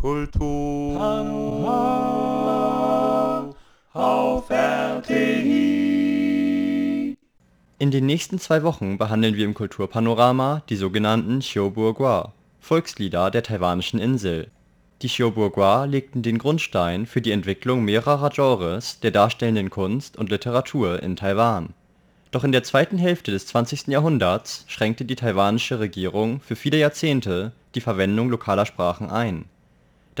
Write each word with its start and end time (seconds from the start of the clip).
Kultur 0.00 0.98
auf 3.92 4.48
RTI. 4.48 5.18
In 7.78 7.90
den 7.90 8.06
nächsten 8.06 8.38
zwei 8.38 8.62
Wochen 8.62 8.96
behandeln 8.96 9.36
wir 9.36 9.44
im 9.44 9.52
Kulturpanorama 9.52 10.62
die 10.70 10.76
sogenannten 10.76 11.40
Xiuburgua, 11.40 12.32
Volkslieder 12.60 13.30
der 13.30 13.42
taiwanischen 13.42 14.00
Insel. 14.00 14.50
Die 15.02 15.08
Xiuburgua 15.08 15.84
legten 15.84 16.22
den 16.22 16.38
Grundstein 16.38 17.04
für 17.04 17.20
die 17.20 17.32
Entwicklung 17.32 17.84
mehrerer 17.84 18.30
Genres 18.30 19.00
der 19.00 19.10
darstellenden 19.10 19.68
Kunst 19.68 20.16
und 20.16 20.30
Literatur 20.30 21.02
in 21.02 21.16
Taiwan. 21.16 21.74
Doch 22.30 22.44
in 22.44 22.52
der 22.52 22.62
zweiten 22.62 22.96
Hälfte 22.96 23.32
des 23.32 23.48
20. 23.48 23.88
Jahrhunderts 23.88 24.64
schränkte 24.66 25.04
die 25.04 25.16
taiwanische 25.16 25.78
Regierung 25.78 26.40
für 26.40 26.56
viele 26.56 26.78
Jahrzehnte 26.78 27.52
die 27.74 27.82
Verwendung 27.82 28.30
lokaler 28.30 28.64
Sprachen 28.64 29.10
ein. 29.10 29.44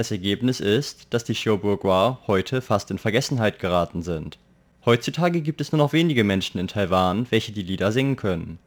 Das 0.00 0.10
Ergebnis 0.10 0.60
ist, 0.60 1.08
dass 1.10 1.24
die 1.24 1.34
Xiuburgua 1.34 2.20
heute 2.26 2.62
fast 2.62 2.90
in 2.90 2.96
Vergessenheit 2.96 3.58
geraten 3.58 4.00
sind. 4.00 4.38
Heutzutage 4.86 5.42
gibt 5.42 5.60
es 5.60 5.72
nur 5.72 5.78
noch 5.78 5.92
wenige 5.92 6.24
Menschen 6.24 6.58
in 6.58 6.68
Taiwan, 6.68 7.26
welche 7.28 7.52
die 7.52 7.60
Lieder 7.60 7.92
singen 7.92 8.16
können. 8.16 8.58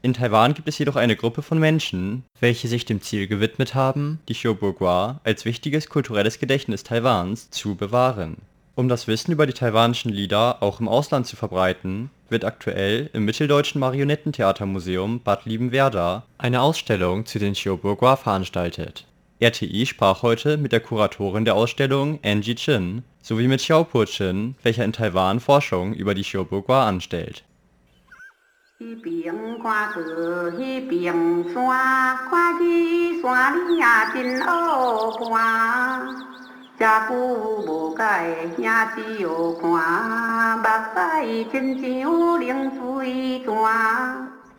In 0.00 0.14
Taiwan 0.14 0.54
gibt 0.54 0.66
es 0.66 0.78
jedoch 0.78 0.96
eine 0.96 1.14
Gruppe 1.14 1.42
von 1.42 1.58
Menschen, 1.58 2.24
welche 2.40 2.68
sich 2.68 2.86
dem 2.86 3.02
Ziel 3.02 3.26
gewidmet 3.26 3.74
haben, 3.74 4.20
die 4.30 4.32
Xiuburgua 4.32 5.20
als 5.24 5.44
wichtiges 5.44 5.90
kulturelles 5.90 6.38
Gedächtnis 6.38 6.84
Taiwans 6.84 7.50
zu 7.50 7.74
bewahren. 7.74 8.38
Um 8.74 8.88
das 8.88 9.06
Wissen 9.06 9.32
über 9.32 9.46
die 9.46 9.52
taiwanischen 9.52 10.10
Lieder 10.10 10.62
auch 10.62 10.80
im 10.80 10.88
Ausland 10.88 11.26
zu 11.26 11.36
verbreiten, 11.36 12.08
wird 12.30 12.46
aktuell 12.46 13.10
im 13.12 13.26
Mitteldeutschen 13.26 13.78
Marionettentheatermuseum 13.78 15.20
Bad 15.20 15.44
Liebenwerda 15.44 16.24
eine 16.38 16.62
Ausstellung 16.62 17.26
zu 17.26 17.38
den 17.38 17.52
Xiuburgua 17.52 18.16
veranstaltet. 18.16 19.04
RTI 19.40 19.86
sprach 19.86 20.22
heute 20.22 20.56
mit 20.56 20.72
der 20.72 20.80
Kuratorin 20.80 21.44
der 21.44 21.54
Ausstellung 21.54 22.18
Angie 22.24 22.56
Chin 22.56 23.04
sowie 23.22 23.46
mit 23.46 23.60
Xiaopo 23.60 24.04
Chin, 24.04 24.56
welcher 24.64 24.84
in 24.84 24.92
Taiwan 24.92 25.38
Forschung 25.38 25.94
über 25.94 26.12
die 26.14 26.22
Xiuburgua 26.22 26.88
anstellt. 26.88 27.44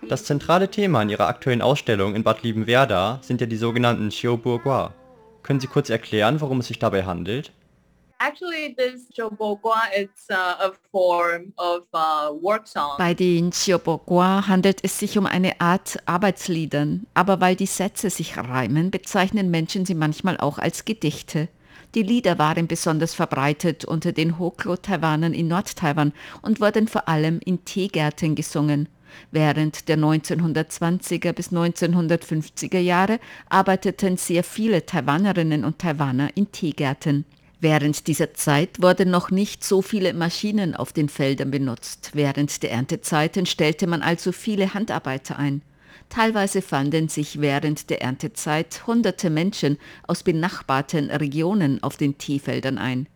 Das 0.10 0.24
zentrale 0.24 0.72
Thema 0.72 1.04
in 1.04 1.10
Ihrer 1.10 1.28
aktuellen 1.28 1.62
Ausstellung 1.62 2.16
in 2.16 2.24
Bad 2.24 2.42
Liebenwerda 2.42 3.20
sind 3.22 3.42
ja 3.42 3.48
die 3.48 3.58
sogenannten 3.58 4.10
Chiobourgois. 4.10 4.90
Können 5.44 5.60
Sie 5.60 5.68
kurz 5.68 5.92
erklären, 5.92 6.42
worum 6.42 6.62
es 6.62 6.68
sich 6.68 6.80
dabei 6.80 7.04
handelt? 7.04 7.52
Bei 12.98 13.14
den 13.14 13.52
Chiobogwa 13.52 14.48
handelt 14.48 14.84
es 14.84 14.98
sich 14.98 15.16
um 15.20 15.28
eine 15.28 15.62
Art 15.62 16.00
Arbeitsliedern, 16.08 17.06
aber 17.14 17.40
weil 17.40 17.56
die 17.56 17.68
Sätze 17.68 18.10
sich 18.10 18.36
reimen, 18.36 18.90
bezeichnen 18.90 19.52
Menschen 19.52 19.86
sie 19.86 19.94
manchmal 19.94 20.38
auch 20.38 20.58
als 20.58 20.86
Gedichte. 20.86 21.50
Die 21.94 22.04
Lieder 22.04 22.40
waren 22.40 22.68
besonders 22.68 23.14
verbreitet 23.14 23.86
unter 23.86 24.12
den 24.12 24.40
Hoklo-Taiwanern 24.40 25.34
in 25.36 25.48
Nordtaiwan 25.48 26.14
und 26.42 26.60
wurden 26.60 26.88
vor 26.88 27.08
allem 27.08 27.40
in 27.46 27.64
Teegärten 27.64 28.34
gesungen. 28.34 28.90
Während 29.32 29.88
der 29.88 29.98
1920er 29.98 31.34
bis 31.34 31.52
1950er 31.52 32.80
Jahre 32.80 33.20
arbeiteten 33.50 34.18
sehr 34.18 34.44
viele 34.44 34.86
Taiwanerinnen 34.86 35.66
und 35.66 35.80
Taiwaner 35.80 36.30
in 36.36 36.52
Teegärten. 36.52 37.26
Während 37.62 38.08
dieser 38.08 38.34
Zeit 38.34 38.82
wurden 38.82 39.10
noch 39.10 39.32
nicht 39.32 39.64
so 39.66 39.82
viele 39.82 40.14
Maschinen 40.14 40.76
auf 40.76 40.94
den 40.94 41.10
Feldern 41.10 41.52
benutzt. 41.52 42.12
Während 42.14 42.64
der 42.64 42.72
Erntezeiten 42.72 43.46
stellte 43.46 43.86
man 43.86 44.02
also 44.02 44.32
viele 44.32 44.74
Handarbeiter 44.74 45.38
ein. 45.38 45.62
Teilweise 46.08 46.62
fanden 46.62 47.10
sich 47.10 47.42
während 47.42 47.90
der 47.90 48.02
Erntezeit 48.02 48.88
hunderte 48.88 49.30
Menschen 49.30 49.78
aus 50.08 50.24
benachbarten 50.24 51.12
Regionen 51.12 51.84
auf 51.84 51.98
den 51.98 52.18
Teefeldern 52.18 52.78
ein. 52.78 53.08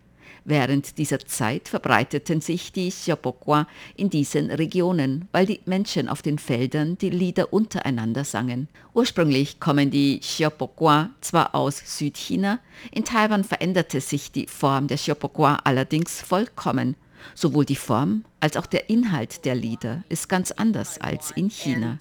Während 0.45 0.97
dieser 0.97 1.19
Zeit 1.19 1.69
verbreiteten 1.69 2.41
sich 2.41 2.73
die 2.73 2.89
Xiaopokwa 2.89 3.65
in 3.95 4.09
diesen 4.09 4.51
Regionen, 4.51 5.29
weil 5.31 5.45
die 5.45 5.61
Menschen 5.65 6.09
auf 6.09 6.21
den 6.21 6.37
Feldern 6.37 6.97
die 6.97 7.09
Lieder 7.09 7.53
untereinander 7.53 8.25
sangen. 8.25 8.67
Ursprünglich 8.93 9.61
kommen 9.61 9.89
die 9.89 10.19
Xiaopokwa 10.19 11.11
zwar 11.21 11.55
aus 11.55 11.81
Südchina, 11.97 12.59
in 12.91 13.05
Taiwan 13.05 13.45
veränderte 13.45 14.01
sich 14.01 14.31
die 14.31 14.47
Form 14.47 14.87
der 14.87 14.97
Xiaopokwa 14.97 15.61
allerdings 15.63 16.21
vollkommen. 16.21 16.95
Sowohl 17.35 17.63
die 17.63 17.77
Form 17.77 18.25
als 18.41 18.57
auch 18.57 18.65
der 18.65 18.89
Inhalt 18.89 19.45
der 19.45 19.55
Lieder 19.55 20.03
ist 20.09 20.27
ganz 20.27 20.51
anders 20.51 20.99
als 20.99 21.31
in 21.31 21.49
China. 21.49 21.97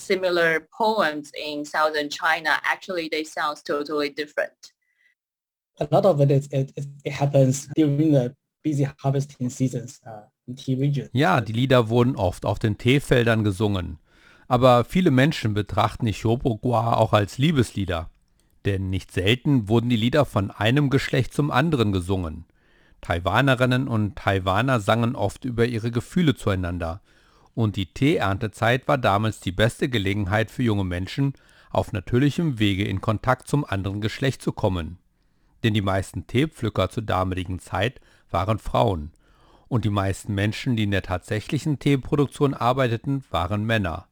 A 5.82 5.88
lot 5.91 6.06
of 6.06 6.20
it 6.20 6.31
it, 6.31 6.72
it, 7.04 7.12
happens 7.12 7.69
during 7.76 8.12
the 8.12 8.34
busy 8.62 8.88
harvesting 9.03 9.50
seasons 9.50 10.00
uh, 10.06 10.28
in 10.47 10.56
tea 10.56 10.75
region. 10.75 11.09
Ja, 11.12 11.41
die 11.41 11.53
Lieder 11.53 11.88
wurden 11.88 12.16
oft 12.16 12.47
auf 12.47 12.59
den 12.59 12.78
Teefeldern 12.78 13.44
gesungen. 13.44 13.98
Aber 14.48 14.84
viele 14.84 15.10
Menschen 15.10 15.54
betrachten 15.54 16.06
die 16.06 16.15
Shobogwa 16.15 16.94
auch 16.94 17.12
als 17.12 17.38
Liebeslieder. 17.38 18.10
Denn 18.65 18.91
nicht 18.91 19.10
selten 19.10 19.69
wurden 19.69 19.88
die 19.88 19.97
Lieder 19.97 20.25
von 20.25 20.50
einem 20.50 20.91
Geschlecht 20.91 21.34
zum 21.34 21.50
anderen 21.50 21.93
gesungen. 21.93 22.44
Taiwanerinnen 23.00 23.88
und 23.88 24.16
Taiwaner 24.16 24.78
sangen 24.78 25.16
oft 25.16 25.44
über 25.44 25.66
ihre 25.66 25.91
Gefühle 25.91 26.37
zueinander. 26.37 27.00
Und 27.54 27.76
die 27.76 27.87
Teeerntezeit 27.87 28.87
war 28.87 28.99
damals 28.99 29.41
die 29.41 29.53
beste 29.53 29.88
Gelegenheit 29.88 30.50
für 30.50 30.62
junge 30.62 30.84
Menschen, 30.84 31.34
auf 31.70 31.93
natürlichem 31.93 32.59
Wege 32.59 32.84
in 32.84 33.00
Kontakt 33.00 33.49
zum 33.49 33.64
anderen 33.64 34.00
Geschlecht 34.00 34.43
zu 34.43 34.53
kommen 34.53 34.99
denn 35.62 35.75
die 35.75 35.83
meisten 35.83 36.27
Teepflücker 36.27 36.91
zur 36.91 37.03
damaligen 37.03 37.59
Zeit 37.59 38.00
waren 38.31 38.59
Frauen 38.59 39.12
und 39.69 39.87
die 39.87 39.91
meisten 39.91 40.34
Menschen, 40.34 40.77
die 40.77 40.83
in 40.83 40.91
der 40.91 41.03
tatsächlichen 41.03 41.78
Teeproduktion 41.78 42.53
arbeiteten, 42.53 43.25
waren 43.31 43.65
Männer. 43.65 44.06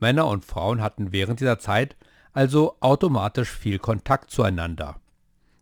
Männer 0.00 0.26
und 0.26 0.44
Frauen 0.44 0.82
hatten 0.82 1.12
während 1.12 1.38
dieser 1.38 1.60
Zeit 1.60 1.96
also 2.32 2.76
automatisch 2.80 3.50
viel 3.50 3.78
Kontakt 3.78 4.30
zueinander. 4.30 4.98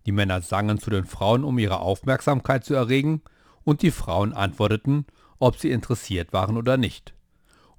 Die 0.07 0.13
Männer 0.13 0.41
sangen 0.41 0.79
zu 0.79 0.89
den 0.89 1.05
Frauen, 1.05 1.45
um 1.45 1.59
ihre 1.59 1.81
Aufmerksamkeit 1.81 2.65
zu 2.65 2.73
erregen, 2.73 3.21
und 3.65 3.83
die 3.83 3.91
Frauen 3.91 4.33
antworteten, 4.33 5.05
ob 5.39 5.59
sie 5.59 5.73
interessiert 5.73 6.33
waren 6.33 6.57
oder 6.57 6.79
nicht. 6.79 7.13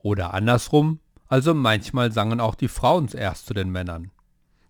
Oder 0.04 0.36
andersrum, 0.36 1.00
also 1.28 1.56
manchmal 1.56 2.12
sangen 2.12 2.40
auch 2.40 2.54
die 2.54 2.68
Frauen 2.68 3.08
erst 3.08 3.48
zu 3.48 3.56
den 3.56 3.72
Männern. 3.72 4.12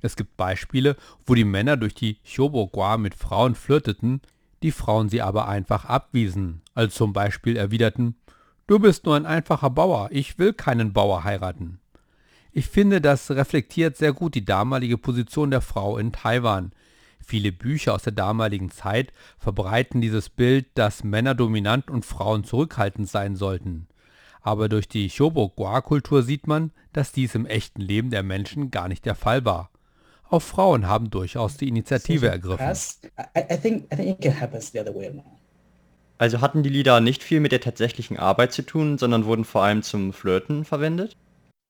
Es 0.01 0.15
gibt 0.15 0.37
Beispiele, 0.37 0.95
wo 1.25 1.35
die 1.35 1.43
Männer 1.43 1.77
durch 1.77 1.93
die 1.93 2.17
Chobogwa 2.23 2.97
mit 2.97 3.15
Frauen 3.15 3.55
flirteten, 3.55 4.21
die 4.63 4.71
Frauen 4.71 5.09
sie 5.09 5.21
aber 5.21 5.47
einfach 5.47 5.85
abwiesen, 5.85 6.61
also 6.73 6.89
zum 6.89 7.13
Beispiel 7.13 7.57
erwiderten, 7.57 8.15
du 8.67 8.79
bist 8.79 9.05
nur 9.05 9.15
ein 9.15 9.25
einfacher 9.25 9.69
Bauer, 9.69 10.09
ich 10.11 10.37
will 10.37 10.53
keinen 10.53 10.93
Bauer 10.93 11.23
heiraten. 11.23 11.79
Ich 12.51 12.67
finde, 12.67 12.99
das 12.99 13.29
reflektiert 13.31 13.95
sehr 13.95 14.11
gut 14.11 14.35
die 14.35 14.45
damalige 14.45 14.97
Position 14.97 15.51
der 15.51 15.61
Frau 15.61 15.97
in 15.97 16.11
Taiwan. 16.11 16.71
Viele 17.23 17.51
Bücher 17.51 17.93
aus 17.93 18.03
der 18.03 18.13
damaligen 18.13 18.71
Zeit 18.71 19.13
verbreiten 19.37 20.01
dieses 20.01 20.29
Bild, 20.29 20.65
dass 20.73 21.03
Männer 21.03 21.35
dominant 21.35 21.91
und 21.91 22.05
Frauen 22.05 22.43
zurückhaltend 22.43 23.07
sein 23.07 23.35
sollten. 23.35 23.87
Aber 24.41 24.67
durch 24.67 24.87
die 24.87 25.09
Chobogwa-Kultur 25.09 26.23
sieht 26.23 26.47
man, 26.47 26.71
dass 26.91 27.11
dies 27.11 27.35
im 27.35 27.45
echten 27.45 27.81
Leben 27.81 28.09
der 28.09 28.23
Menschen 28.23 28.71
gar 28.71 28.87
nicht 28.87 29.05
der 29.05 29.15
Fall 29.15 29.45
war. 29.45 29.69
Auch 30.29 30.41
Frauen 30.41 30.87
haben 30.87 31.09
durchaus 31.09 31.57
die 31.57 31.67
Initiative 31.67 32.27
ergriffen. 32.27 32.65
Also 36.19 36.41
hatten 36.41 36.63
die 36.63 36.69
Lieder 36.69 36.99
nicht 36.99 37.23
viel 37.23 37.39
mit 37.39 37.51
der 37.51 37.61
tatsächlichen 37.61 38.17
Arbeit 38.17 38.53
zu 38.53 38.61
tun, 38.61 38.97
sondern 38.97 39.25
wurden 39.25 39.45
vor 39.45 39.63
allem 39.63 39.81
zum 39.81 40.13
Flirten 40.13 40.65
verwendet? 40.65 41.15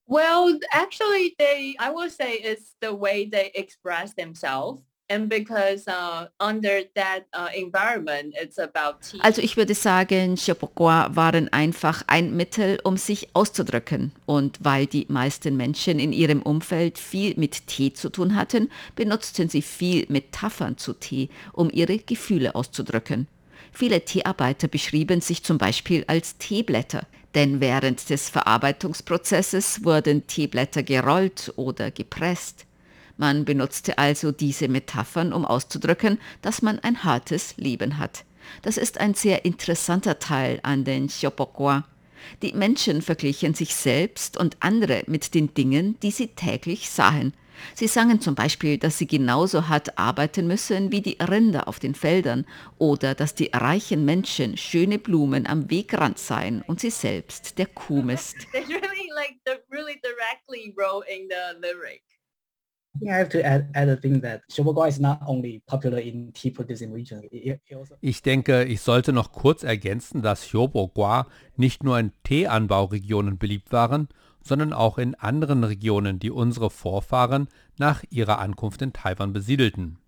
Well, 0.07 0.60
actually, 0.72 1.36
they 1.38 1.78
I 1.80 1.92
would 1.94 2.12
say 2.12 2.39
it's 2.44 2.75
the 2.81 2.89
way 2.89 3.30
they 3.30 3.51
express 3.54 4.16
themselves. 4.16 4.81
Uh, 5.10 5.26
uh. 9.14 9.20
Also 9.22 9.42
ich 9.42 9.58
würde 9.58 9.74
sagen, 9.74 10.38
Shopokwa 10.38 11.10
waren 11.16 11.52
einfach 11.52 12.04
ein 12.08 12.36
Mittel, 12.36 12.80
um 12.84 12.96
sich 12.98 13.30
auszudrücken. 13.34 14.12
Und 14.28 14.60
weil 14.62 14.86
die 14.86 15.08
meisten 15.10 15.58
Menschen 15.58 16.00
in 16.00 16.14
ihrem 16.14 16.44
Umfeld 16.44 17.00
viel 17.00 17.34
mit 17.38 17.66
Tee 17.68 17.92
zu 17.94 18.10
tun 18.10 18.36
hatten, 18.36 18.70
benutzten 18.96 19.50
sie 19.50 19.64
viel 19.64 20.06
Metaphern 20.10 20.78
zu 20.78 20.94
Tee, 20.94 21.30
um 21.54 21.70
ihre 21.72 21.98
Gefühle 21.98 22.54
auszudrücken. 22.54 23.28
Viele 23.72 24.06
Teearbeiter 24.06 24.68
beschrieben 24.68 25.22
sich 25.22 25.44
zum 25.44 25.58
Beispiel 25.58 26.04
als 26.08 26.38
Teeblätter, 26.38 27.08
denn 27.36 27.62
während 27.62 28.10
des 28.10 28.30
Verarbeitungsprozesses 28.30 29.84
wurden 29.84 30.28
Teeblätter 30.28 30.84
gerollt 30.84 31.54
oder 31.56 31.92
gepresst. 31.92 32.66
Man 33.19 33.44
benutzte 33.44 33.98
also 33.98 34.31
diese 34.31 34.69
Metaphern, 34.69 35.33
um 35.33 35.44
auszudrücken, 35.44 36.19
dass 36.42 36.62
man 36.62 36.80
ein 36.80 37.04
hartes 37.04 37.57
Leben 37.57 37.98
hat. 37.98 38.24
Das 38.62 38.77
ist 38.77 38.98
ein 38.98 39.13
sehr 39.13 39.44
interessanter 39.44 40.19
Teil 40.19 40.62
an 40.63 40.86
den 40.86 41.10
Shopokwa. 41.10 41.83
Die 42.42 42.54
Menschen 42.54 43.01
verglichen 43.01 43.56
sich 43.56 43.75
selbst 43.75 44.38
und 44.38 44.56
andere 44.62 45.04
mit 45.07 45.33
den 45.33 45.54
Dingen, 45.54 46.00
die 46.00 46.12
sie 46.12 46.27
täglich 46.27 46.89
sahen. 46.89 47.33
Sie 47.75 47.88
sangen 47.88 48.21
zum 48.21 48.36
Beispiel, 48.36 48.77
dass 48.77 48.98
sie 48.98 49.07
genauso 49.07 49.68
hart 49.68 49.98
arbeiten 49.98 50.48
müssen 50.48 50.94
wie 50.94 51.01
die 51.01 51.18
Rinder 51.19 51.68
auf 51.68 51.77
den 51.77 51.95
Feldern 51.95 52.45
oder 52.77 53.15
dass 53.15 53.36
die 53.36 53.50
reichen 53.51 54.06
Menschen 54.06 54.56
schöne 54.56 54.98
Blumen 54.98 55.45
am 55.45 55.69
Wegrand 55.69 56.19
seien 56.19 56.62
und 56.62 56.80
sie 56.80 56.89
selbst 56.89 57.57
der 57.57 57.65
Kuhmist. 57.65 58.38
They 58.54 58.63
Ich 68.01 68.21
denke, 68.21 68.63
ich 68.65 68.81
sollte 68.81 69.13
noch 69.13 69.31
kurz 69.31 69.63
ergänzen, 69.63 70.21
dass 70.21 70.51
Hyobogwa 70.51 71.27
nicht 71.56 71.83
nur 71.83 72.00
in 72.00 72.12
Teeanbauregionen 72.24 73.38
beliebt 73.38 73.71
waren, 73.71 74.09
sondern 74.41 74.74
auch 74.74 74.97
in 74.97 75.15
anderen 75.15 75.63
Regionen, 75.63 76.19
die 76.19 76.31
unsere 76.31 76.69
Vorfahren 76.69 77.47
nach 77.77 78.03
ihrer 78.09 78.39
Ankunft 78.39 78.81
in 78.81 78.94
Taiwan 78.94 79.33
besiedelten. 79.33 80.00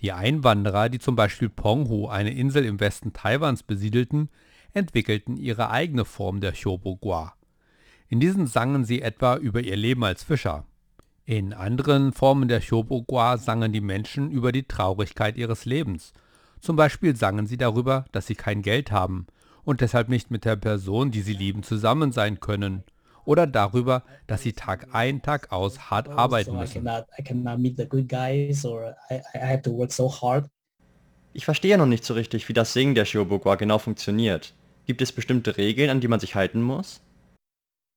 Die 0.00 0.12
Einwanderer, 0.12 0.88
die 0.88 0.98
zum 0.98 1.16
Beispiel 1.16 1.50
Penghu, 1.50 2.06
eine 2.06 2.32
Insel 2.32 2.64
im 2.64 2.80
Westen 2.80 3.12
Taiwans, 3.12 3.62
besiedelten, 3.62 4.30
entwickelten 4.72 5.36
ihre 5.36 5.70
eigene 5.70 6.04
Form 6.04 6.40
der 6.40 6.52
Hyobogwa. 6.52 7.34
In 8.08 8.20
diesen 8.20 8.46
sangen 8.46 8.84
sie 8.84 9.02
etwa 9.02 9.36
über 9.36 9.60
ihr 9.60 9.76
Leben 9.76 10.04
als 10.04 10.24
Fischer. 10.24 10.64
In 11.30 11.52
anderen 11.52 12.12
Formen 12.12 12.48
der 12.48 12.58
Hyobogwa 12.58 13.38
sangen 13.38 13.72
die 13.72 13.80
Menschen 13.80 14.32
über 14.32 14.50
die 14.50 14.64
Traurigkeit 14.64 15.36
ihres 15.36 15.64
Lebens. 15.64 16.12
Zum 16.58 16.74
Beispiel 16.74 17.14
sangen 17.14 17.46
sie 17.46 17.56
darüber, 17.56 18.04
dass 18.10 18.26
sie 18.26 18.34
kein 18.34 18.62
Geld 18.62 18.90
haben 18.90 19.28
und 19.62 19.80
deshalb 19.80 20.08
nicht 20.08 20.32
mit 20.32 20.44
der 20.44 20.56
Person, 20.56 21.12
die 21.12 21.20
sie 21.20 21.34
lieben, 21.34 21.62
zusammen 21.62 22.10
sein 22.10 22.40
können. 22.40 22.82
Oder 23.24 23.46
darüber, 23.46 24.02
dass 24.26 24.42
sie 24.42 24.54
Tag 24.54 24.88
ein, 24.92 25.22
Tag 25.22 25.52
aus 25.52 25.88
hart 25.88 26.08
arbeiten 26.08 26.50
so 26.50 26.56
I 26.56 26.58
müssen. 26.58 26.88
Ich 31.32 31.44
verstehe 31.44 31.78
noch 31.78 31.86
nicht 31.86 32.04
so 32.04 32.14
richtig, 32.14 32.48
wie 32.48 32.54
das 32.54 32.72
Singen 32.72 32.96
der 32.96 33.04
Shiobogwa 33.04 33.54
genau 33.54 33.78
funktioniert. 33.78 34.52
Gibt 34.84 35.00
es 35.00 35.12
bestimmte 35.12 35.56
Regeln, 35.56 35.90
an 35.90 36.00
die 36.00 36.08
man 36.08 36.18
sich 36.18 36.34
halten 36.34 36.60
muss? 36.60 37.00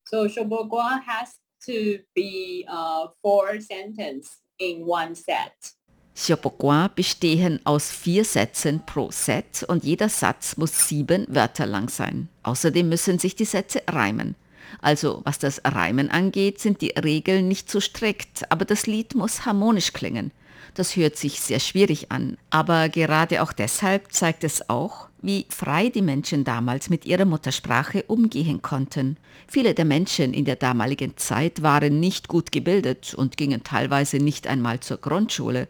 So 0.06 0.30
Shobogwa 0.30 1.00
has 1.08 1.43
to 1.66 2.00
be 2.14 2.66
uh, 2.68 3.08
four 3.22 3.60
sentence 3.60 4.42
in 4.58 4.84
one 4.84 5.16
set. 5.16 5.76
Shopokwa 6.16 6.90
bestehen 6.90 7.60
aus 7.64 7.90
vier 7.90 8.24
Sätzen 8.24 8.86
pro 8.86 9.10
Set 9.12 9.64
und 9.68 9.84
jeder 9.84 10.10
Satz 10.10 10.58
muss 10.58 10.88
sieben 10.88 11.26
Wörter 11.28 11.66
lang 11.66 11.90
sein. 11.90 12.30
Außerdem 12.44 12.88
müssen 12.88 13.18
sich 13.18 13.36
die 13.36 13.46
Sätze 13.46 13.82
reimen. 13.88 14.36
Also 14.80 15.22
was 15.24 15.40
das 15.40 15.62
Reimen 15.66 16.10
angeht, 16.10 16.60
sind 16.60 16.82
die 16.82 16.90
Regeln 16.92 17.48
nicht 17.48 17.70
so 17.70 17.80
strikt, 17.80 18.52
aber 18.52 18.66
das 18.66 18.86
Lied 18.86 19.16
muss 19.16 19.46
harmonisch 19.46 19.94
klingen. 19.94 20.32
Das 20.76 20.96
hört 20.96 21.18
sich 21.18 21.40
sehr 21.40 21.60
schwierig 21.60 22.12
an, 22.12 22.38
aber 22.50 22.90
gerade 22.90 23.42
auch 23.42 23.54
deshalb 23.54 24.12
zeigt 24.12 24.44
es 24.44 24.70
auch, 24.70 25.10
wie 25.24 25.48
frei 25.50 25.90
die 25.90 26.04
Menschen 26.04 26.44
damals 26.44 26.92
mit 26.92 27.06
ihrer 27.06 27.26
Muttersprache 27.26 28.04
umgehen 28.04 28.62
konnten. 28.62 29.18
Viele 29.48 29.74
der 29.74 29.86
Menschen 29.86 30.34
in 30.34 30.46
der 30.46 30.58
damaligen 30.58 31.18
Zeit 31.18 31.64
waren 31.64 32.00
nicht 32.00 32.28
gut 32.28 32.52
gebildet 32.52 33.16
und 33.16 33.38
gingen 33.38 33.64
teilweise 33.64 34.18
nicht 34.18 34.46
einmal 34.46 34.80
zur 34.82 34.98
Grundschule 34.98 35.68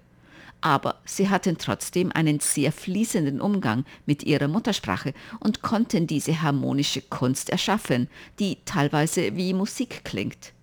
aber 0.63 0.95
sie 1.03 1.29
hatten 1.29 1.57
trotzdem 1.57 2.11
einen 2.13 2.39
sehr 2.39 2.71
fließenden 2.71 3.41
Umgang 3.41 3.83
mit 4.05 4.23
ihrer 4.23 4.47
Muttersprache 4.47 5.13
und 5.41 5.61
konnten 5.61 6.07
diese 6.07 6.41
harmonische 6.41 7.01
Kunst 7.01 7.49
erschaffen, 7.49 8.07
die 8.39 8.57
teilweise 8.63 9.35
wie 9.35 9.53
Musik 9.53 10.05
klingt. 10.05 10.53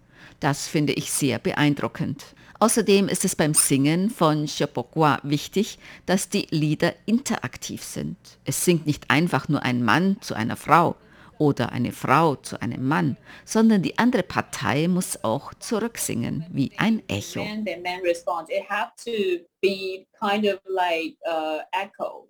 Das 0.40 0.66
finde 0.66 0.94
ich 0.94 1.10
sehr 1.10 1.38
beeindruckend. 1.38 2.24
Außerdem 2.58 3.08
ist 3.08 3.24
es 3.24 3.36
beim 3.36 3.54
Singen 3.54 4.10
von 4.10 4.46
Shopokwa 4.48 5.18
wichtig, 5.22 5.78
dass 6.04 6.28
die 6.28 6.46
Lieder 6.50 6.94
interaktiv 7.06 7.82
sind. 7.82 8.16
Es 8.44 8.64
singt 8.64 8.86
nicht 8.86 9.10
einfach 9.10 9.48
nur 9.48 9.62
ein 9.62 9.82
Mann 9.82 10.18
zu 10.20 10.34
einer 10.34 10.56
Frau 10.56 10.96
oder 11.38 11.72
eine 11.72 11.90
Frau 11.92 12.36
zu 12.36 12.60
einem 12.60 12.86
Mann, 12.86 13.16
sondern 13.46 13.82
die 13.82 13.98
andere 13.98 14.22
Partei 14.22 14.88
muss 14.88 15.24
auch 15.24 15.54
zurücksingen, 15.54 16.44
wie 16.50 16.70
ein 16.76 17.02
Echo. 17.08 17.40
And 17.40 17.66
the 17.66 17.76
man 17.82 18.00
response. 18.02 18.52
It 18.52 18.68
have 18.68 18.92
to 19.04 19.42
be 19.62 20.06
kind 20.20 20.46
of 20.46 20.60
like 20.66 21.16
uh, 21.26 21.60
echo. 21.72 22.28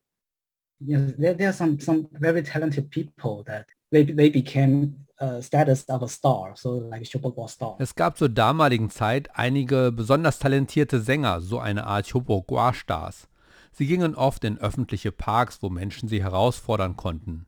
Yes, 0.79 1.13
there, 1.19 1.35
there 1.37 1.49
are 1.49 1.53
some 1.53 1.79
some 1.81 2.09
very 2.21 2.43
talented 2.43 2.89
people 2.91 3.43
that 3.45 3.67
they 3.91 4.05
they 4.05 4.31
became 4.31 4.95
uh, 5.21 5.41
status 5.41 5.89
of 5.89 6.03
a 6.03 6.09
star, 6.09 6.57
so 6.57 6.81
like 6.89 7.07
Shobogwa 7.07 7.49
star. 7.49 7.77
Es 7.79 7.95
gab 7.95 8.17
zur 8.17 8.29
damaligen 8.29 8.91
Zeit 8.91 9.31
einige 9.35 9.93
besonders 9.93 10.39
talentierte 10.39 11.01
Sänger, 11.01 11.41
so 11.41 11.59
eine 11.59 11.87
Art 11.87 12.07
Hyobogwa-Stars. 12.07 13.29
Sie 13.73 13.87
gingen 13.87 14.15
oft 14.15 14.45
in 14.45 14.59
öffentliche 14.59 15.13
Parks, 15.13 15.63
wo 15.63 15.69
Menschen 15.69 16.09
sie 16.09 16.23
herausfordern 16.23 16.97
konnten. 16.97 17.47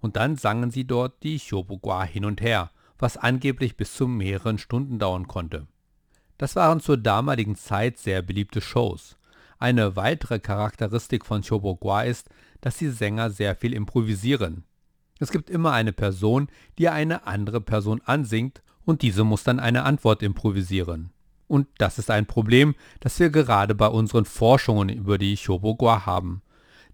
Und 0.00 0.16
dann 0.16 0.36
sangen 0.36 0.70
sie 0.70 0.86
dort 0.86 1.22
die 1.22 1.38
Hyobogwa 1.38 2.04
hin 2.04 2.24
und 2.24 2.40
her, 2.40 2.70
was 2.98 3.16
angeblich 3.16 3.76
bis 3.76 3.94
zu 3.94 4.06
mehreren 4.06 4.58
Stunden 4.58 4.98
dauern 4.98 5.26
konnte. 5.26 5.66
Das 6.38 6.56
waren 6.56 6.80
zur 6.80 6.96
damaligen 6.96 7.56
Zeit 7.56 7.98
sehr 7.98 8.22
beliebte 8.22 8.60
Shows. 8.60 9.16
Eine 9.58 9.96
weitere 9.96 10.40
Charakteristik 10.40 11.24
von 11.24 11.42
Shobogwa 11.42 12.02
ist, 12.02 12.28
dass 12.60 12.76
die 12.76 12.90
Sänger 12.90 13.30
sehr 13.30 13.54
viel 13.54 13.72
improvisieren. 13.72 14.64
Es 15.24 15.32
gibt 15.32 15.48
immer 15.48 15.72
eine 15.72 15.94
Person, 15.94 16.48
die 16.76 16.90
eine 16.90 17.26
andere 17.26 17.62
Person 17.62 18.02
ansingt 18.04 18.62
und 18.84 19.00
diese 19.00 19.24
muss 19.24 19.42
dann 19.42 19.58
eine 19.58 19.84
Antwort 19.84 20.22
improvisieren. 20.22 21.12
Und 21.48 21.66
das 21.78 21.98
ist 21.98 22.10
ein 22.10 22.26
Problem, 22.26 22.74
das 23.00 23.18
wir 23.18 23.30
gerade 23.30 23.74
bei 23.74 23.86
unseren 23.86 24.26
Forschungen 24.26 24.90
über 24.90 25.16
die 25.16 25.38
Shobogwa 25.38 26.04
haben. 26.04 26.42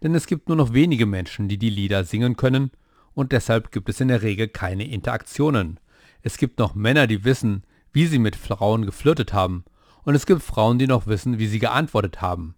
Denn 0.00 0.14
es 0.14 0.28
gibt 0.28 0.46
nur 0.46 0.56
noch 0.56 0.72
wenige 0.72 1.06
Menschen, 1.06 1.48
die 1.48 1.58
die 1.58 1.70
Lieder 1.70 2.04
singen 2.04 2.36
können 2.36 2.70
und 3.14 3.32
deshalb 3.32 3.72
gibt 3.72 3.88
es 3.88 4.00
in 4.00 4.06
der 4.06 4.22
Regel 4.22 4.46
keine 4.46 4.88
Interaktionen. 4.88 5.80
Es 6.22 6.38
gibt 6.38 6.60
noch 6.60 6.76
Männer, 6.76 7.08
die 7.08 7.24
wissen, 7.24 7.64
wie 7.92 8.06
sie 8.06 8.20
mit 8.20 8.36
Frauen 8.36 8.86
geflirtet 8.86 9.32
haben 9.32 9.64
und 10.04 10.14
es 10.14 10.24
gibt 10.24 10.42
Frauen, 10.42 10.78
die 10.78 10.86
noch 10.86 11.08
wissen, 11.08 11.40
wie 11.40 11.48
sie 11.48 11.58
geantwortet 11.58 12.20
haben. 12.20 12.54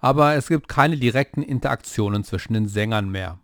Aber 0.00 0.34
es 0.34 0.48
gibt 0.48 0.66
keine 0.66 0.96
direkten 0.96 1.42
Interaktionen 1.42 2.24
zwischen 2.24 2.54
den 2.54 2.66
Sängern 2.66 3.08
mehr. 3.08 3.38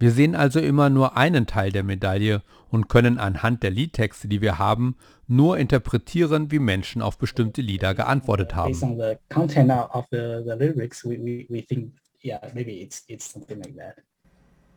Wir 0.00 0.10
sehen 0.10 0.34
also 0.34 0.58
immer 0.60 0.90
nur 0.90 1.16
einen 1.16 1.46
Teil 1.46 1.70
der 1.70 1.84
Medaille 1.84 2.42
und 2.70 2.88
können 2.88 3.18
anhand 3.18 3.62
der 3.62 3.70
Liedtexte, 3.70 4.28
die 4.28 4.40
wir 4.40 4.58
haben, 4.58 4.96
nur 5.28 5.58
interpretieren, 5.58 6.50
wie 6.50 6.58
Menschen 6.58 7.02
auf 7.02 7.18
bestimmte 7.18 7.60
Lieder 7.60 7.94
geantwortet 7.94 8.54
haben. 8.54 8.74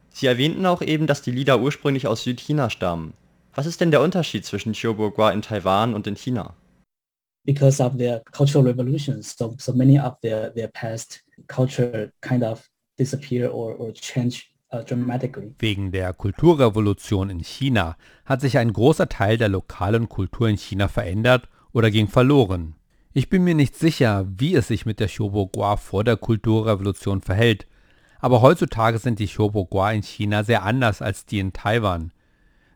Sie 0.09 0.27
erwähnten 0.27 0.65
auch 0.65 0.81
eben, 0.81 1.07
dass 1.07 1.21
die 1.21 1.31
Lieder 1.31 1.59
ursprünglich 1.61 2.05
aus 2.07 2.23
Südchina 2.23 2.69
stammen. 2.69 3.13
Was 3.55 3.65
ist 3.65 3.81
denn 3.81 3.91
der 3.91 4.01
Unterschied 4.01 4.45
zwischen 4.45 4.75
Shiobogwa 4.75 5.31
in 5.31 5.41
Taiwan 5.41 5.93
und 5.93 6.05
in 6.05 6.15
China? 6.15 6.53
because 7.45 7.81
of 7.81 7.97
their 7.97 8.21
cultural 8.31 8.63
revolutions. 8.63 9.35
So, 9.37 9.55
so 9.59 9.73
many 9.73 9.99
of 9.99 10.19
their, 10.21 10.49
their 10.51 10.69
past 10.69 11.21
culture 11.47 12.11
kind 12.21 12.43
of 12.43 12.67
disappear 12.97 13.49
or, 13.49 13.73
or 13.73 13.91
change. 13.91 14.52
Wegen 15.59 15.91
der 15.91 16.13
Kulturrevolution 16.13 17.29
in 17.29 17.39
China 17.39 17.95
hat 18.25 18.41
sich 18.41 18.57
ein 18.57 18.73
großer 18.73 19.07
Teil 19.07 19.37
der 19.37 19.49
lokalen 19.49 20.09
Kultur 20.09 20.49
in 20.49 20.57
China 20.57 20.87
verändert 20.87 21.47
oder 21.73 21.91
ging 21.91 22.07
verloren. 22.07 22.75
Ich 23.13 23.29
bin 23.29 23.43
mir 23.43 23.53
nicht 23.53 23.75
sicher, 23.75 24.25
wie 24.27 24.55
es 24.55 24.67
sich 24.67 24.85
mit 24.87 24.99
der 24.99 25.07
Shobogwa 25.07 25.77
vor 25.77 26.03
der 26.03 26.17
Kulturrevolution 26.17 27.21
verhält, 27.21 27.67
aber 28.19 28.41
heutzutage 28.41 28.97
sind 28.97 29.19
die 29.19 29.27
Shobogwa 29.27 29.91
in 29.91 30.01
China 30.01 30.43
sehr 30.43 30.63
anders 30.63 31.01
als 31.01 31.25
die 31.25 31.39
in 31.39 31.53
Taiwan. 31.53 32.11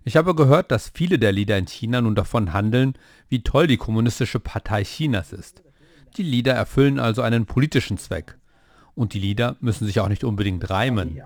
Ich 0.03 0.15
habe 0.15 0.35
gehört, 0.35 0.71
dass 0.71 0.91
viele 0.93 1.17
der 1.17 1.31
Lieder 1.31 1.57
in 1.57 1.67
China 1.67 2.01
nun 2.01 2.15
davon 2.15 2.53
handeln, 2.53 2.93
wie 3.29 3.43
toll 3.43 3.65
die 3.65 3.77
kommunistische 3.77 4.39
Partei 4.39 4.83
Chinas 4.83 5.33
ist. 5.33 5.63
Die 6.17 6.23
Lieder 6.23 6.53
erfüllen 6.53 6.99
also 6.99 7.21
einen 7.23 7.45
politischen 7.45 7.97
Zweck. 7.97 8.37
Und 8.93 9.13
die 9.13 9.19
Lieder 9.19 9.55
müssen 9.59 9.85
sich 9.85 9.99
auch 9.99 10.07
nicht 10.07 10.23
unbedingt 10.23 10.69
reimen. 10.69 11.21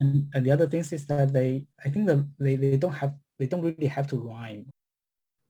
And, 0.00 0.28
and 0.34 0.46
the 0.46 0.50
other 0.50 0.66
things 0.66 0.92
is 0.92 1.06
that 1.06 1.32
they, 1.32 1.66
I 1.84 1.90
think 1.90 2.06
that 2.06 2.24
they, 2.38 2.56
they 2.56 2.76
don't 2.76 2.92
have, 2.92 3.14
they 3.38 3.46
don't 3.46 3.62
really 3.62 3.86
have 3.86 4.06
to 4.08 4.16
rhyme. 4.16 4.66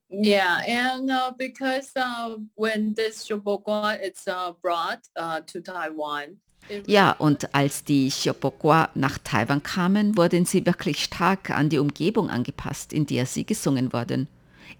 Yeah, 0.08 0.60
and 0.66 1.08
uh, 1.08 1.32
because 1.38 1.92
uh, 1.94 2.36
when 2.56 2.94
this 2.94 3.28
Shobogwa 3.28 4.02
is 4.02 4.26
uh, 4.26 4.52
brought 4.60 5.06
uh, 5.14 5.40
to 5.46 5.60
Taiwan, 5.60 6.38
Ja, 6.86 7.12
und 7.12 7.54
als 7.54 7.84
die 7.84 8.10
Shopokwa 8.10 8.90
nach 8.94 9.18
Taiwan 9.24 9.62
kamen, 9.62 10.16
wurden 10.16 10.44
sie 10.44 10.66
wirklich 10.66 11.02
stark 11.02 11.50
an 11.50 11.68
die 11.68 11.78
Umgebung 11.78 12.30
angepasst, 12.30 12.92
in 12.92 13.06
der 13.06 13.26
sie 13.26 13.44
gesungen 13.44 13.92
wurden. 13.92 14.28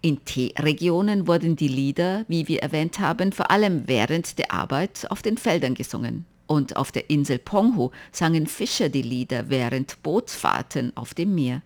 In 0.01 0.25
Teeregionen 0.25 1.27
wurden 1.27 1.57
die 1.57 1.69
Lieder, 1.69 2.25
wie 2.29 2.47
wir 2.49 2.63
erwähnt 2.63 3.01
haben, 3.01 3.33
vor 3.33 3.51
allem 3.51 3.89
während 3.89 4.39
der 4.39 4.53
Arbeit 4.53 5.07
auf 5.11 5.23
den 5.23 5.37
Feldern 5.37 5.75
gesungen. 5.75 6.27
Und 6.51 6.75
auf 6.75 6.91
der 6.91 7.11
Insel 7.11 7.39
Penghu 7.39 7.93
sangen 8.11 8.49
Fischer 8.49 8.89
die 8.89 9.03
Lieder 9.03 9.51
während 9.51 10.03
Bootsfahrten 10.03 10.97
auf 10.97 11.15
dem 11.15 11.33
Meer. 11.33 11.63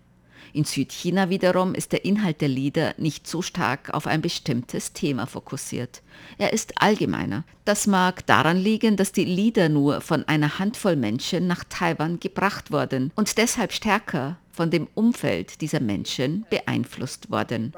In 0.53 0.65
Südchina 0.65 1.31
wiederum 1.31 1.75
ist 1.75 1.93
der 1.93 2.05
Inhalt 2.05 2.43
der 2.43 2.51
Lieder 2.51 2.93
nicht 2.99 3.27
so 3.27 3.41
stark 3.41 3.95
auf 3.95 4.07
ein 4.07 4.21
bestimmtes 4.21 4.93
Thema 4.93 5.27
fokussiert. 5.27 6.03
Er 6.37 6.53
ist 6.53 6.83
allgemeiner. 6.83 7.45
Das 7.65 7.87
mag 7.87 8.27
daran 8.27 8.59
liegen, 8.59 8.99
dass 8.99 9.13
die 9.13 9.25
Lieder 9.25 9.71
nur 9.71 10.03
von 10.03 10.29
einer 10.29 10.59
Handvoll 10.59 10.97
Menschen 10.97 11.47
nach 11.47 11.65
Taiwan 11.65 12.21
gebracht 12.21 12.71
wurden 12.71 13.11
und 13.17 13.39
deshalb 13.39 13.73
stärker 13.73 14.37
von 14.53 14.71
dem 14.71 14.87
Umfeld 14.93 15.63
dieser 15.63 15.81
Menschen 15.81 16.45
beeinflusst 16.51 17.31
wurden. 17.31 17.73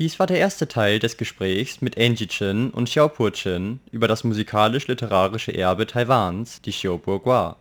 Dies 0.00 0.18
war 0.18 0.26
der 0.26 0.38
erste 0.38 0.66
Teil 0.66 0.98
des 0.98 1.18
Gesprächs 1.18 1.82
mit 1.82 2.00
Angie 2.00 2.26
Chen 2.26 2.70
und 2.70 2.88
Xiaopo 2.88 3.30
Chen 3.32 3.80
über 3.90 4.08
das 4.08 4.24
musikalisch-literarische 4.24 5.54
Erbe 5.54 5.86
Taiwans, 5.86 6.62
die 6.62 6.70
Xiaobo 6.70 7.54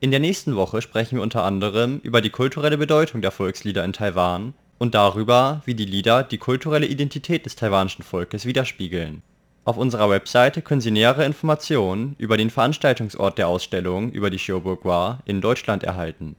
In 0.00 0.10
der 0.10 0.18
nächsten 0.18 0.56
Woche 0.56 0.82
sprechen 0.82 1.18
wir 1.18 1.22
unter 1.22 1.44
anderem 1.44 2.00
über 2.02 2.20
die 2.20 2.30
kulturelle 2.30 2.78
Bedeutung 2.78 3.22
der 3.22 3.30
Volkslieder 3.30 3.84
in 3.84 3.92
Taiwan 3.92 4.54
und 4.78 4.96
darüber, 4.96 5.62
wie 5.66 5.74
die 5.74 5.84
Lieder 5.84 6.24
die 6.24 6.38
kulturelle 6.38 6.86
Identität 6.86 7.46
des 7.46 7.54
taiwanischen 7.54 8.02
Volkes 8.02 8.44
widerspiegeln. 8.44 9.22
Auf 9.64 9.76
unserer 9.76 10.10
Webseite 10.10 10.62
können 10.62 10.80
Sie 10.80 10.90
nähere 10.90 11.24
Informationen 11.24 12.16
über 12.18 12.36
den 12.36 12.50
Veranstaltungsort 12.50 13.38
der 13.38 13.46
Ausstellung 13.46 14.10
über 14.10 14.30
die 14.30 14.38
Xiaobo 14.38 15.18
in 15.26 15.40
Deutschland 15.40 15.84
erhalten 15.84 16.34